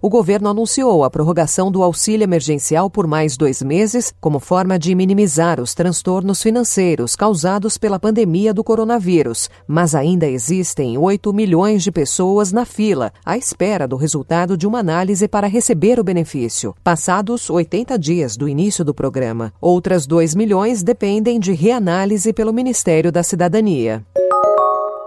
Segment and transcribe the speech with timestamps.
[0.00, 4.94] O governo anunciou a prorrogação do auxílio emergencial por mais dois meses, como forma de
[4.94, 9.48] minimizar os transtornos financeiros causados pela pandemia do coronavírus.
[9.66, 14.78] Mas ainda existem 8 milhões de pessoas na fila, à espera do resultado de uma
[14.78, 19.52] análise para receber o benefício, passados 80 dias do início do programa.
[19.60, 24.04] Outras 2 milhões dependem de reanálise pelo Ministério da Cidadania.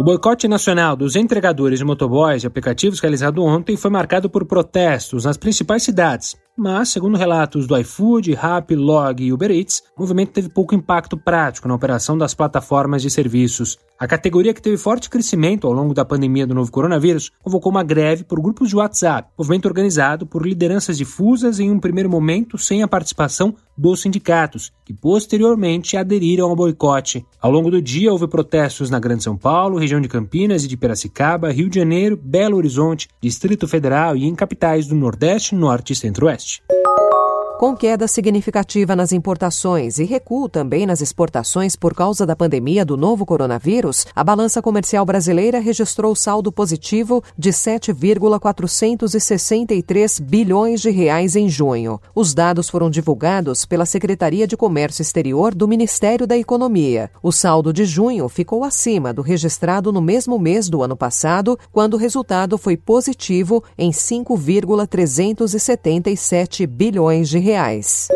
[0.00, 5.26] O boicote nacional dos entregadores de motoboys e aplicativos realizado ontem foi marcado por protestos
[5.26, 10.32] nas principais cidades, mas, segundo relatos do iFood, Rappi, Log e Uber Eats, o movimento
[10.32, 13.78] teve pouco impacto prático na operação das plataformas de serviços.
[13.98, 17.82] A categoria que teve forte crescimento ao longo da pandemia do novo coronavírus convocou uma
[17.82, 22.82] greve por grupos de WhatsApp, movimento organizado por lideranças difusas em um primeiro momento sem
[22.82, 27.26] a participação dos sindicatos, que posteriormente aderiram ao boicote.
[27.40, 30.76] Ao longo do dia, houve protestos na Grande São Paulo, região de Campinas e de
[30.76, 35.96] Piracicaba, Rio de Janeiro, Belo Horizonte, Distrito Federal e em capitais do Nordeste, Norte e
[35.96, 36.39] Centro-Oeste.
[36.40, 36.89] much.
[37.60, 42.96] Com queda significativa nas importações e recuo também nas exportações por causa da pandemia do
[42.96, 51.50] novo coronavírus, a balança comercial brasileira registrou saldo positivo de 7,463 bilhões de reais em
[51.50, 52.00] junho.
[52.14, 57.10] Os dados foram divulgados pela Secretaria de Comércio Exterior do Ministério da Economia.
[57.22, 61.92] O saldo de junho ficou acima do registrado no mesmo mês do ano passado, quando
[61.92, 68.08] o resultado foi positivo em 5,377 bilhões de reais reais.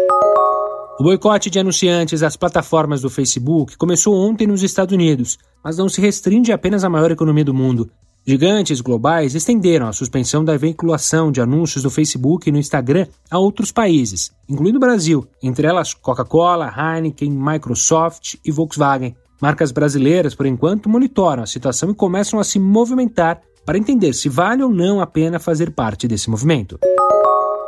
[0.99, 5.89] O boicote de anunciantes às plataformas do Facebook começou ontem nos Estados Unidos, mas não
[5.89, 7.91] se restringe apenas à maior economia do mundo.
[8.25, 13.39] Gigantes globais estenderam a suspensão da veiculação de anúncios do Facebook e no Instagram a
[13.39, 19.17] outros países, incluindo o Brasil, entre elas Coca-Cola, Heineken, Microsoft e Volkswagen.
[19.43, 24.29] Marcas brasileiras, por enquanto, monitoram a situação e começam a se movimentar para entender se
[24.29, 26.79] vale ou não a pena fazer parte desse movimento.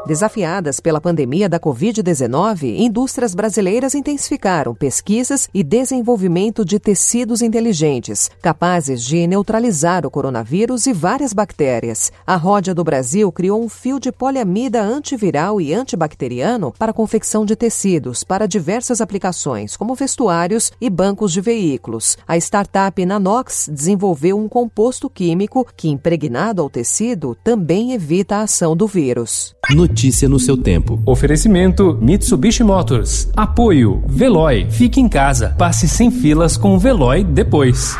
[0.06, 9.02] Desafiadas pela pandemia da Covid-19, indústrias brasileiras intensificaram pesquisas e desenvolvimento de tecidos inteligentes, capazes
[9.02, 12.12] de neutralizar o coronavírus e várias bactérias.
[12.24, 17.56] A Ródia do Brasil criou um fio de poliamida antiviral e antibacteriano para confecção de
[17.56, 22.16] tecidos para diversas aplicações, como vestuários e bancos de veículos.
[22.28, 28.76] A startup Nanox desenvolveu um composto químico que, impregnado ao tecido, também evita a ação
[28.76, 29.56] do vírus.
[29.74, 31.02] Notícia no seu tempo.
[31.04, 33.28] Oferecimento Mitsubishi Motors.
[33.34, 34.66] Apoio Veloy.
[34.70, 35.56] Fique em casa.
[35.58, 37.96] Passe sem filas com o Veloy depois.